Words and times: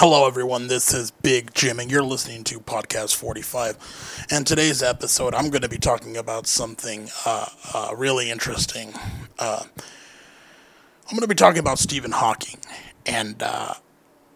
Hello, 0.00 0.28
everyone. 0.28 0.68
This 0.68 0.94
is 0.94 1.10
Big 1.10 1.52
Jim, 1.54 1.80
and 1.80 1.90
you're 1.90 2.04
listening 2.04 2.44
to 2.44 2.60
Podcast 2.60 3.16
45. 3.16 4.26
And 4.30 4.46
today's 4.46 4.80
episode, 4.80 5.34
I'm 5.34 5.50
going 5.50 5.62
to 5.62 5.68
be 5.68 5.76
talking 5.76 6.16
about 6.16 6.46
something 6.46 7.08
uh, 7.26 7.46
uh, 7.74 7.94
really 7.96 8.30
interesting. 8.30 8.94
Uh, 9.40 9.64
I'm 9.64 11.10
going 11.10 11.22
to 11.22 11.26
be 11.26 11.34
talking 11.34 11.58
about 11.58 11.80
Stephen 11.80 12.12
Hawking. 12.12 12.60
And 13.06 13.42
uh, 13.42 13.74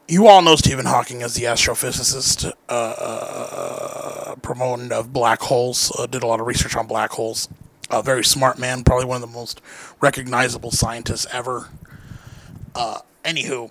you 0.09 0.27
all 0.27 0.43
know 0.43 0.57
Stephen 0.57 0.85
Hawking 0.85 1.23
as 1.23 1.35
the 1.35 1.45
astrophysicist, 1.45 2.51
uh, 2.69 2.73
uh, 2.73 4.35
proponent 4.43 4.91
of 4.91 5.13
black 5.13 5.43
holes, 5.43 5.93
did 6.11 6.25
a 6.25 6.27
lot 6.27 6.41
of 6.41 6.49
research 6.49 6.75
on 6.75 6.89
black 6.89 7.13
holes. 7.13 7.49
A 7.89 8.03
very 8.03 8.25
smart 8.25 8.59
man, 8.59 8.83
probably 8.83 9.07
one 9.07 9.23
of 9.23 9.31
the 9.31 9.33
most 9.33 9.61
recognizable 10.01 10.73
scientists 10.73 11.29
ever. 11.33 11.69
anywho, 13.25 13.71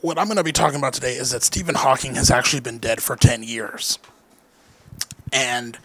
what 0.00 0.18
I'm 0.18 0.26
going 0.26 0.36
to 0.36 0.44
be 0.44 0.52
talking 0.52 0.78
about 0.78 0.92
today 0.92 1.14
is 1.14 1.30
that 1.30 1.42
Stephen 1.42 1.74
Hawking 1.74 2.14
has 2.14 2.30
actually 2.30 2.60
been 2.60 2.78
dead 2.78 3.02
for 3.02 3.16
10 3.16 3.42
years. 3.42 3.98
And 5.32 5.78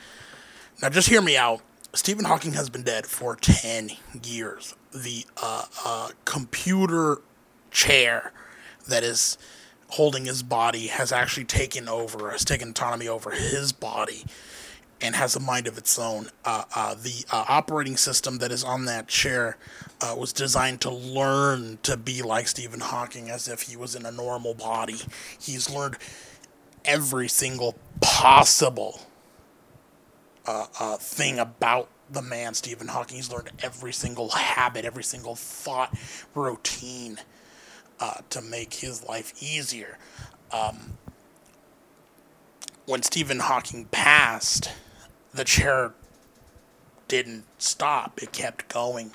now 0.82 0.90
just 0.90 1.10
hear 1.10 1.22
me 1.22 1.36
out. 1.36 1.62
Stephen 1.94 2.26
Hawking 2.26 2.54
has 2.54 2.70
been 2.70 2.84
dead 2.84 3.06
for 3.06 3.36
10 3.36 3.92
years. 4.23 4.76
The 4.94 5.26
uh, 5.42 5.66
uh, 5.86 6.10
computer 6.26 7.22
chair 7.72 8.32
that 8.88 9.04
is 9.04 9.38
holding 9.90 10.26
his 10.26 10.44
body 10.44 10.88
has 10.88 11.12
actually 11.12 11.45
taken 11.45 11.88
over, 11.88 12.32
has 12.32 12.45
taken 12.45 12.70
autonomy 12.70 13.08
over 13.08 13.32
his 13.32 13.72
body 13.72 14.26
and 15.02 15.16
has 15.16 15.36
a 15.36 15.40
mind 15.40 15.68
of 15.68 15.78
its 15.78 16.00
own. 16.00 16.28
Uh, 16.46 16.64
uh, 16.76 16.96
the 16.96 17.26
uh, 17.32 17.46
operating 17.48 17.98
system 17.98 18.38
that 18.38 18.52
is 18.52 18.64
on 18.64 18.86
that 18.86 19.08
chair 19.08 19.58
uh, 20.02 20.16
was 20.18 20.32
designed 20.34 20.82
to 20.82 20.90
learn 20.90 21.78
to 21.84 21.98
be 21.98 22.22
like 22.22 22.48
Stephen 22.48 22.80
Hawking 22.80 23.30
as 23.30 23.48
if 23.48 23.64
he 23.64 23.76
was 23.76 23.96
in 23.96 24.06
a 24.06 24.12
normal 24.12 24.54
body. 24.54 25.02
He's 25.40 25.70
learned 25.70 25.98
every 26.86 27.28
single 27.28 27.76
possible 28.02 29.02
uh, 30.45 30.67
uh, 30.80 30.98
thing 30.98 31.39
about 31.39 31.89
the 32.10 32.22
man, 32.22 32.54
Stephen 32.54 32.88
Hawking. 32.88 33.17
He's 33.17 33.32
learned 33.32 33.52
every 33.62 33.94
single 33.94 34.30
habit, 34.30 34.86
every 34.86 35.04
single 35.04 35.36
thought, 35.36 35.94
routine 36.36 37.20
to 38.30 38.42
make 38.42 38.73
his 38.73 39.06
life 39.06 39.32
easier. 39.42 39.98
Um, 40.52 40.98
when 42.86 43.02
Stephen 43.02 43.39
Hawking 43.39 43.86
passed, 43.86 44.70
the 45.34 45.44
chair 45.44 45.94
didn't 47.08 47.45
stop; 47.58 48.22
it 48.22 48.31
kept 48.31 48.67
going, 48.70 49.12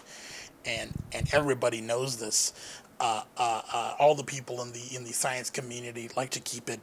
and 0.65 0.93
and 1.13 1.33
everybody 1.33 1.81
knows 1.81 2.19
this. 2.19 2.53
Uh, 3.01 3.23
uh, 3.37 3.63
uh, 3.73 3.95
all 4.01 4.17
the 4.17 4.25
people 4.25 4.61
in 4.61 4.73
the 4.73 4.83
in 4.95 5.05
the 5.05 5.13
science 5.13 5.51
community 5.51 6.11
like 6.17 6.31
to 6.31 6.41
keep 6.41 6.69
it 6.69 6.81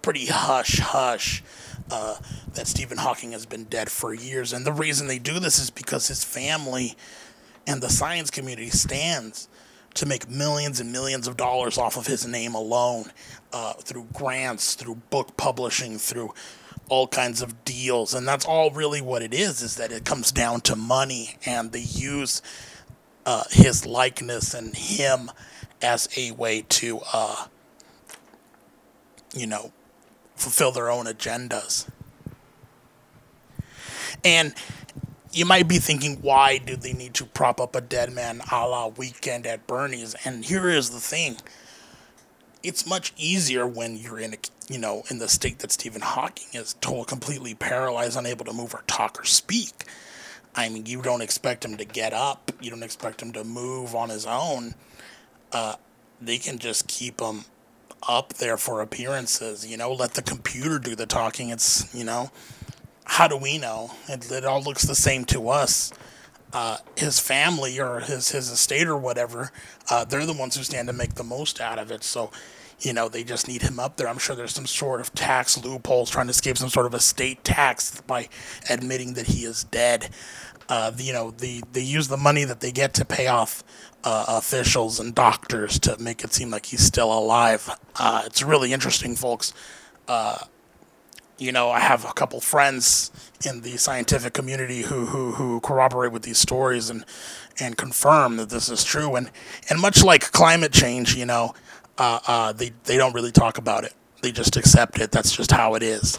pretty 0.00 0.26
hush 0.26 0.78
hush 0.78 1.42
uh, 1.90 2.16
that 2.54 2.66
Stephen 2.66 2.96
Hawking 2.96 3.32
has 3.32 3.44
been 3.44 3.64
dead 3.64 3.90
for 3.90 4.14
years, 4.14 4.52
and 4.52 4.64
the 4.64 4.72
reason 4.72 5.06
they 5.06 5.18
do 5.18 5.38
this 5.38 5.58
is 5.58 5.70
because 5.70 6.08
his 6.08 6.24
family 6.24 6.96
and 7.66 7.82
the 7.82 7.90
science 7.90 8.30
community 8.30 8.70
stands 8.70 9.48
to 9.94 10.06
make 10.06 10.28
millions 10.30 10.80
and 10.80 10.92
millions 10.92 11.26
of 11.26 11.36
dollars 11.36 11.76
off 11.76 11.96
of 11.96 12.06
his 12.06 12.26
name 12.26 12.54
alone 12.54 13.10
uh, 13.52 13.74
through 13.74 14.06
grants, 14.12 14.74
through 14.74 14.94
book 15.10 15.36
publishing, 15.36 15.98
through 15.98 16.32
all 16.88 17.06
kinds 17.06 17.42
of 17.42 17.64
deals. 17.64 18.14
And 18.14 18.26
that's 18.26 18.44
all 18.44 18.70
really 18.70 19.00
what 19.00 19.22
it 19.22 19.34
is 19.34 19.62
is 19.62 19.76
that 19.76 19.92
it 19.92 20.04
comes 20.04 20.32
down 20.32 20.60
to 20.62 20.76
money 20.76 21.36
and 21.44 21.72
they 21.72 21.80
use 21.80 22.42
uh, 23.26 23.44
his 23.50 23.84
likeness 23.84 24.54
and 24.54 24.74
him 24.74 25.30
as 25.82 26.08
a 26.16 26.32
way 26.32 26.64
to 26.68 27.00
uh, 27.12 27.46
you 29.34 29.46
know 29.46 29.72
fulfill 30.34 30.72
their 30.72 30.90
own 30.90 31.06
agendas. 31.06 31.88
And 34.24 34.54
you 35.32 35.44
might 35.44 35.68
be 35.68 35.78
thinking 35.78 36.16
why 36.22 36.58
do 36.58 36.74
they 36.74 36.92
need 36.92 37.14
to 37.14 37.24
prop 37.24 37.60
up 37.60 37.76
a 37.76 37.80
dead 37.80 38.12
man 38.12 38.40
a 38.50 38.66
la 38.66 38.88
weekend 38.88 39.46
at 39.46 39.66
bernie's? 39.66 40.14
And 40.24 40.44
here 40.44 40.68
is 40.68 40.90
the 40.90 41.00
thing. 41.00 41.36
It's 42.62 42.86
much 42.86 43.12
easier 43.16 43.66
when 43.66 43.96
you're 43.96 44.18
in 44.18 44.34
a 44.34 44.38
you 44.68 44.78
know 44.78 45.02
in 45.10 45.18
the 45.18 45.28
state 45.28 45.60
that 45.60 45.72
Stephen 45.72 46.02
Hawking 46.02 46.60
is, 46.60 46.74
told 46.74 47.08
completely 47.08 47.54
paralyzed, 47.54 48.16
unable 48.16 48.44
to 48.44 48.52
move 48.52 48.74
or 48.74 48.82
talk 48.86 49.20
or 49.20 49.24
speak. 49.24 49.84
I 50.54 50.68
mean, 50.68 50.86
you 50.86 51.02
don't 51.02 51.20
expect 51.20 51.64
him 51.64 51.76
to 51.76 51.84
get 51.84 52.12
up. 52.12 52.50
You 52.60 52.70
don't 52.70 52.82
expect 52.82 53.22
him 53.22 53.32
to 53.32 53.44
move 53.44 53.94
on 53.94 54.08
his 54.08 54.26
own. 54.26 54.74
Uh, 55.52 55.76
they 56.20 56.38
can 56.38 56.58
just 56.58 56.88
keep 56.88 57.20
him 57.20 57.44
up 58.08 58.34
there 58.34 58.56
for 58.56 58.80
appearances. 58.80 59.66
You 59.66 59.76
know, 59.76 59.92
let 59.92 60.14
the 60.14 60.22
computer 60.22 60.78
do 60.78 60.94
the 60.94 61.06
talking. 61.06 61.50
It's 61.50 61.92
you 61.94 62.04
know, 62.04 62.30
how 63.04 63.28
do 63.28 63.36
we 63.36 63.58
know? 63.58 63.92
It, 64.08 64.30
it 64.30 64.44
all 64.44 64.62
looks 64.62 64.82
the 64.82 64.94
same 64.94 65.24
to 65.26 65.48
us. 65.48 65.92
Uh, 66.52 66.78
his 66.96 67.20
family 67.20 67.78
or 67.78 68.00
his 68.00 68.30
his 68.30 68.50
estate 68.50 68.86
or 68.86 68.96
whatever, 68.96 69.50
uh, 69.90 70.04
they're 70.04 70.26
the 70.26 70.32
ones 70.32 70.56
who 70.56 70.62
stand 70.62 70.88
to 70.88 70.94
make 70.94 71.14
the 71.14 71.24
most 71.24 71.60
out 71.60 71.78
of 71.78 71.90
it. 71.90 72.02
So, 72.02 72.30
you 72.80 72.92
know, 72.92 73.08
they 73.08 73.24
just 73.24 73.48
need 73.48 73.62
him 73.62 73.80
up 73.80 73.96
there. 73.96 74.08
I'm 74.08 74.18
sure 74.18 74.36
there's 74.36 74.54
some 74.54 74.66
sort 74.66 75.00
of 75.00 75.12
tax 75.14 75.62
loopholes 75.62 76.10
trying 76.10 76.26
to 76.26 76.30
escape 76.30 76.56
some 76.56 76.68
sort 76.68 76.86
of 76.86 76.94
a 76.94 77.00
state 77.00 77.42
tax 77.44 78.00
by 78.02 78.28
admitting 78.70 79.14
that 79.14 79.26
he 79.26 79.44
is 79.44 79.64
dead. 79.64 80.10
Uh, 80.68 80.92
you 80.98 81.12
know, 81.12 81.30
the 81.30 81.62
they 81.72 81.80
use 81.80 82.08
the 82.08 82.16
money 82.16 82.44
that 82.44 82.60
they 82.60 82.70
get 82.70 82.94
to 82.94 83.04
pay 83.04 83.26
off 83.26 83.64
uh, 84.04 84.26
officials 84.28 85.00
and 85.00 85.14
doctors 85.14 85.78
to 85.80 85.96
make 85.98 86.22
it 86.22 86.32
seem 86.32 86.50
like 86.50 86.66
he's 86.66 86.82
still 86.82 87.12
alive. 87.12 87.70
Uh, 87.96 88.22
it's 88.26 88.42
really 88.42 88.72
interesting, 88.72 89.16
folks. 89.16 89.52
Uh, 90.06 90.38
you 91.38 91.52
know, 91.52 91.70
I 91.70 91.80
have 91.80 92.04
a 92.04 92.12
couple 92.12 92.40
friends 92.40 93.10
in 93.46 93.60
the 93.62 93.76
scientific 93.76 94.34
community 94.34 94.82
who, 94.82 95.06
who, 95.06 95.32
who 95.32 95.60
corroborate 95.60 96.10
with 96.10 96.22
these 96.22 96.38
stories 96.38 96.90
and, 96.90 97.04
and 97.60 97.76
confirm 97.76 98.36
that 98.38 98.50
this 98.50 98.68
is 98.68 98.82
true. 98.82 99.14
And, 99.14 99.30
and 99.70 99.80
much 99.80 100.02
like 100.02 100.32
climate 100.32 100.72
change, 100.72 101.14
you 101.14 101.24
know, 101.24 101.54
uh, 101.98 102.20
uh, 102.26 102.52
they, 102.52 102.72
they 102.84 102.96
don't 102.96 103.14
really 103.14 103.32
talk 103.32 103.58
about 103.58 103.84
it. 103.84 103.92
They 104.22 104.32
just 104.32 104.56
accept 104.56 104.98
it. 105.00 105.10
That's 105.10 105.34
just 105.34 105.52
how 105.52 105.74
it 105.74 105.82
is. 105.82 106.18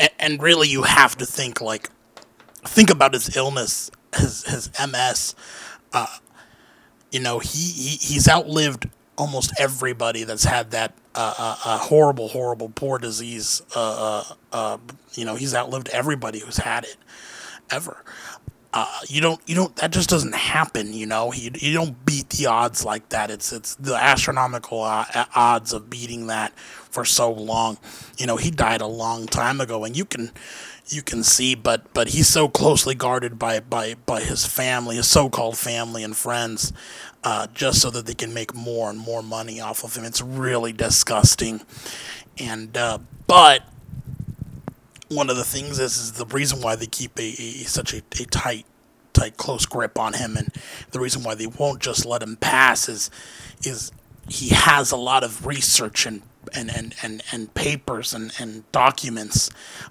And, 0.00 0.10
and 0.18 0.42
really, 0.42 0.68
you 0.68 0.82
have 0.82 1.16
to 1.18 1.26
think 1.26 1.60
like, 1.60 1.90
think 2.64 2.90
about 2.90 3.14
his 3.14 3.36
illness, 3.36 3.90
his, 4.14 4.44
his 4.44 4.70
MS. 4.78 5.34
Uh, 5.92 6.06
you 7.10 7.20
know, 7.20 7.38
he, 7.38 7.72
he, 7.72 7.96
he's 7.96 8.28
outlived 8.28 8.88
almost 9.16 9.52
everybody 9.58 10.24
that's 10.24 10.44
had 10.44 10.70
that 10.70 10.94
uh, 11.14 11.34
uh, 11.36 11.56
uh, 11.64 11.78
horrible, 11.78 12.28
horrible, 12.28 12.68
poor 12.68 12.98
disease. 12.98 13.62
Uh, 13.74 14.22
uh, 14.52 14.78
you 15.14 15.24
know, 15.24 15.34
he's 15.34 15.54
outlived 15.54 15.88
everybody 15.88 16.38
who's 16.38 16.58
had 16.58 16.84
it 16.84 16.96
ever. 17.70 18.04
You 19.08 19.20
don't, 19.20 19.40
you 19.46 19.54
don't. 19.54 19.74
That 19.76 19.92
just 19.92 20.08
doesn't 20.08 20.34
happen. 20.34 20.92
You 20.92 21.06
know, 21.06 21.32
you, 21.32 21.50
you 21.54 21.72
don't 21.72 22.04
beat 22.04 22.30
the 22.30 22.46
odds 22.46 22.84
like 22.84 23.08
that. 23.10 23.30
It's 23.30 23.52
it's 23.52 23.74
the 23.76 23.94
astronomical 23.94 24.80
odds 24.80 25.72
of 25.72 25.90
beating 25.90 26.26
that 26.28 26.56
for 26.58 27.04
so 27.04 27.32
long. 27.32 27.78
You 28.18 28.26
know, 28.26 28.36
he 28.36 28.50
died 28.50 28.80
a 28.80 28.86
long 28.86 29.26
time 29.26 29.60
ago, 29.60 29.84
and 29.84 29.96
you 29.96 30.04
can 30.04 30.32
you 30.88 31.02
can 31.02 31.22
see, 31.22 31.54
but 31.54 31.92
but 31.94 32.08
he's 32.08 32.28
so 32.28 32.48
closely 32.48 32.94
guarded 32.94 33.38
by 33.38 33.60
by 33.60 33.94
by 34.06 34.20
his 34.20 34.46
family, 34.46 34.96
his 34.96 35.08
so-called 35.08 35.56
family 35.56 36.02
and 36.02 36.16
friends, 36.16 36.72
uh, 37.24 37.46
just 37.54 37.80
so 37.80 37.90
that 37.90 38.06
they 38.06 38.14
can 38.14 38.32
make 38.32 38.54
more 38.54 38.90
and 38.90 38.98
more 38.98 39.22
money 39.22 39.60
off 39.60 39.84
of 39.84 39.96
him. 39.96 40.04
It's 40.04 40.22
really 40.22 40.72
disgusting, 40.72 41.62
and 42.38 42.76
uh, 42.76 42.98
but 43.26 43.62
one 45.08 45.30
of 45.30 45.36
the 45.36 45.44
things 45.44 45.78
is 45.78 45.96
is 45.98 46.12
the 46.12 46.26
reason 46.26 46.60
why 46.60 46.76
they 46.76 46.86
keep 46.86 47.18
a, 47.18 47.22
a 47.22 47.64
such 47.64 47.94
a, 47.94 47.98
a 47.98 48.24
tight 48.26 48.66
tight 49.12 49.36
close 49.36 49.66
grip 49.66 49.98
on 49.98 50.12
him, 50.14 50.36
and 50.36 50.52
the 50.90 51.00
reason 51.00 51.22
why 51.22 51.34
they 51.34 51.46
won't 51.46 51.80
just 51.80 52.04
let 52.06 52.22
him 52.22 52.36
pass 52.36 52.88
is 52.88 53.10
is 53.64 53.90
he 54.28 54.50
has 54.50 54.90
a 54.90 54.96
lot 54.96 55.24
of 55.24 55.46
research 55.46 56.06
and 56.06 56.22
and, 56.54 56.70
and, 56.74 56.94
and, 57.02 57.22
and 57.30 57.52
papers 57.52 58.14
and, 58.14 58.32
and 58.38 58.70
documents 58.72 59.50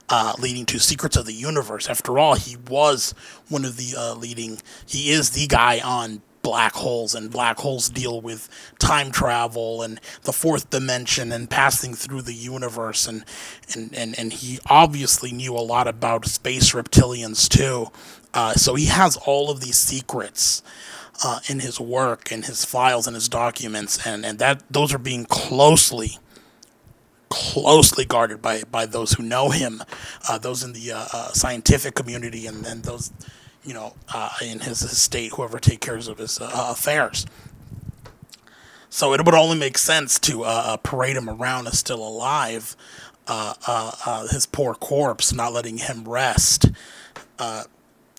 uh, 0.09 0.33
leading 0.39 0.65
to 0.65 0.79
Secrets 0.79 1.15
of 1.15 1.27
the 1.27 1.33
Universe. 1.33 1.87
After 1.87 2.17
all, 2.17 2.33
he 2.33 2.55
was 2.55 3.13
one 3.49 3.63
of 3.63 3.77
the 3.77 3.93
uh, 3.95 4.15
leading, 4.15 4.59
he 4.85 5.11
is 5.11 5.31
the 5.31 5.45
guy 5.45 5.79
on 5.79 6.21
black 6.47 6.75
holes, 6.75 7.13
and 7.13 7.29
black 7.29 7.57
holes 7.57 7.89
deal 7.89 8.21
with 8.21 8.47
time 8.79 9.11
travel 9.11 9.81
and 9.81 9.99
the 10.21 10.31
fourth 10.31 10.69
dimension 10.69 11.33
and 11.33 11.49
passing 11.49 11.93
through 11.93 12.21
the 12.21 12.33
universe. 12.33 13.05
And, 13.05 13.25
and, 13.75 13.93
and, 13.93 14.17
and 14.17 14.31
he 14.31 14.59
obviously 14.69 15.33
knew 15.33 15.53
a 15.53 15.67
lot 15.73 15.87
about 15.89 16.25
space 16.25 16.71
reptilians 16.71 17.49
too. 17.49 17.91
Uh, 18.33 18.53
so 18.53 18.75
he 18.75 18.85
has 18.85 19.17
all 19.17 19.51
of 19.51 19.59
these 19.59 19.77
secrets 19.77 20.63
uh, 21.21 21.39
in 21.49 21.59
his 21.59 21.81
work 21.81 22.31
and 22.31 22.45
his 22.45 22.63
files 22.63 23.07
and 23.07 23.15
his 23.15 23.27
documents, 23.27 24.07
and, 24.07 24.25
and 24.25 24.39
that 24.39 24.63
those 24.71 24.93
are 24.93 25.03
being 25.11 25.25
closely 25.25 26.17
closely 27.29 28.05
guarded 28.05 28.41
by, 28.41 28.63
by 28.71 28.85
those 28.85 29.11
who 29.11 29.21
know 29.21 29.49
him, 29.49 29.83
uh, 30.29 30.37
those 30.37 30.63
in 30.63 30.71
the 30.71 30.93
uh, 30.93 31.05
uh, 31.11 31.31
scientific 31.33 31.93
community, 31.93 32.47
and, 32.47 32.63
then 32.63 32.81
those, 32.83 33.11
you 33.67 33.73
know, 33.73 33.93
uh, 34.13 34.29
in 34.41 34.61
his 34.61 34.81
estate, 34.81 35.33
whoever 35.33 35.59
take 35.59 35.81
care 35.81 35.97
of 35.97 36.17
his 36.17 36.39
uh, 36.39 36.49
affairs. 36.69 37.25
So 38.89 39.13
it 39.13 39.23
would 39.25 39.35
only 39.35 39.57
make 39.57 39.77
sense 39.77 40.17
to 40.19 40.43
uh, 40.43 40.47
uh, 40.47 40.77
parade 40.77 41.17
him 41.17 41.29
around 41.29 41.67
as 41.67 41.77
still 41.77 42.05
alive, 42.07 42.77
uh, 43.27 43.53
uh, 43.67 43.91
uh, 44.05 44.27
his 44.29 44.45
poor 44.45 44.73
corpse, 44.73 45.33
not 45.33 45.51
letting 45.51 45.77
him 45.79 46.07
rest. 46.07 46.67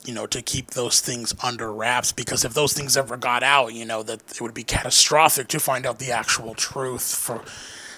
you 0.04 0.14
know, 0.14 0.26
to 0.26 0.40
keep 0.40 0.70
those 0.70 1.00
things 1.00 1.34
under 1.42 1.70
wraps 1.72 2.12
because 2.12 2.44
if 2.44 2.54
those 2.54 2.72
things 2.72 2.96
ever 2.96 3.16
got 3.16 3.42
out, 3.42 3.74
you 3.74 3.84
know, 3.84 4.02
that 4.02 4.20
it 4.30 4.40
would 4.40 4.54
be 4.54 4.64
catastrophic 4.64 5.48
to 5.48 5.58
find 5.58 5.84
out 5.84 5.98
the 5.98 6.10
actual 6.10 6.54
truth 6.54 7.14
for 7.14 7.42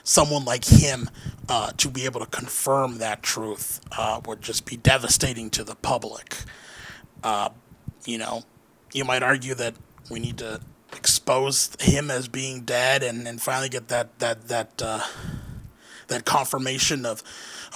someone 0.02 0.44
like 0.44 0.64
him 0.64 1.08
uh, 1.48 1.70
to 1.76 1.88
be 1.88 2.04
able 2.04 2.20
to 2.20 2.26
confirm 2.26 2.98
that 2.98 3.22
truth 3.22 3.80
uh, 3.96 4.20
would 4.26 4.42
just 4.42 4.64
be 4.64 4.76
devastating 4.76 5.50
to 5.50 5.62
the 5.62 5.76
public. 5.76 6.38
Uh, 7.22 7.50
you 8.04 8.18
know, 8.18 8.42
you 8.92 9.04
might 9.04 9.22
argue 9.22 9.54
that 9.54 9.74
we 10.10 10.20
need 10.20 10.38
to 10.38 10.60
expose 10.92 11.70
him 11.80 12.10
as 12.10 12.28
being 12.28 12.62
dead 12.62 13.02
and, 13.02 13.26
and 13.28 13.40
finally 13.40 13.68
get 13.68 13.88
that 13.88 14.18
that 14.18 14.48
that 14.48 14.82
uh, 14.82 15.00
that 16.08 16.24
confirmation 16.24 17.06
of 17.06 17.22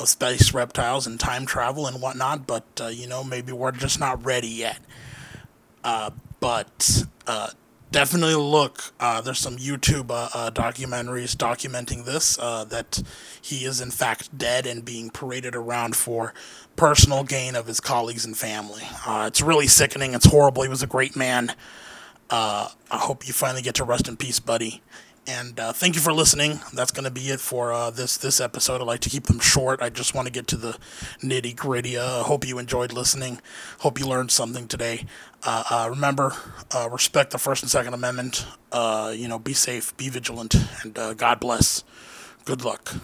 of 0.01 0.09
space 0.09 0.53
reptiles 0.53 1.07
and 1.07 1.21
time 1.21 1.47
travel 1.47 1.87
and 1.87 2.01
whatnot. 2.03 2.47
But 2.47 2.65
uh, 2.81 2.87
you 2.89 3.07
know, 3.07 3.23
maybe 3.23 3.53
we're 3.53 3.73
just 3.73 4.01
not 4.01 4.25
ready 4.25 4.49
yet. 4.49 4.79
Uh, 5.83 6.11
but 6.41 7.05
uh, 7.27 7.51
definitely 7.95 8.35
look. 8.35 8.93
Uh, 8.99 9.21
there's 9.21 9.39
some 9.39 9.57
YouTube 9.57 10.11
uh, 10.11 10.29
uh, 10.35 10.51
documentaries 10.51 11.37
documenting 11.37 12.05
this 12.05 12.37
uh, 12.41 12.65
that 12.65 13.01
he 13.41 13.65
is 13.65 13.81
in 13.81 13.93
fact 13.93 14.37
dead 14.37 14.67
and 14.67 14.85
being 14.85 15.11
paraded 15.11 15.55
around 15.55 15.95
for 15.95 16.35
personal 16.75 17.23
gain 17.23 17.55
of 17.55 17.69
his 17.69 17.79
colleagues 17.79 18.25
and 18.25 18.37
family. 18.37 18.83
Uh, 19.07 19.27
it's 19.29 19.41
really 19.41 19.69
sickening. 19.69 20.13
It's 20.13 20.27
horrible. 20.27 20.65
He 20.65 20.69
was 20.69 20.83
a 20.83 20.89
great 20.89 21.15
man. 21.15 21.55
Uh, 22.29 22.69
I 22.91 22.99
hope 22.99 23.29
you 23.29 23.33
finally 23.33 23.63
get 23.63 23.77
to 23.77 23.85
rest 23.85 24.09
in 24.09 24.17
peace, 24.17 24.41
buddy. 24.41 24.83
And 25.27 25.59
uh, 25.59 25.73
thank 25.73 25.95
you 25.95 26.03
for 26.03 26.13
listening. 26.13 26.61
That's 26.75 26.91
going 26.91 27.05
to 27.05 27.11
be 27.11 27.31
it 27.31 27.41
for 27.41 27.73
uh, 27.73 27.91
this 27.91 28.19
this 28.19 28.41
episode. 28.41 28.83
I 28.83 28.85
like 28.85 29.01
to 29.01 29.11
keep 29.11 29.25
them 29.25 29.41
short. 29.41 29.81
I 29.81 29.89
just 29.89 30.15
want 30.15 30.27
to 30.27 30.33
get 30.33 30.47
to 30.49 30.57
the 30.57 30.77
nitty 31.23 31.57
gritty. 31.57 31.97
Uh, 31.97 32.23
hope 32.25 32.47
you 32.47 32.59
enjoyed 32.59 32.93
listening. 32.93 33.41
Hope 33.79 33.99
you 33.99 34.07
learned 34.07 34.31
something 34.31 34.69
today. 34.69 35.07
Uh, 35.43 35.65
uh, 35.71 35.87
remember, 35.91 36.35
uh, 36.75 36.91
respect 36.91 37.31
the 37.31 37.39
First 37.39 37.63
and 37.63 37.71
Second 37.71 37.95
Amendment. 37.95 38.45
you 39.15 39.29
know, 39.29 39.39
be 39.39 39.55
safe, 39.55 39.97
be 39.97 40.11
vigilant, 40.11 40.55
and 40.83 40.95
God 41.17 41.41
bless. 41.41 41.85
Good 42.45 42.63
luck. 42.63 42.95